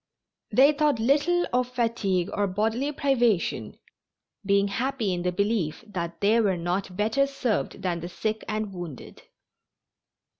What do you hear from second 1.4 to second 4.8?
of fatigue or bodily privation, being